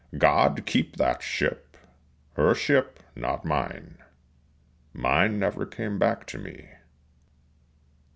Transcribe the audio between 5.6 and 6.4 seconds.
came back to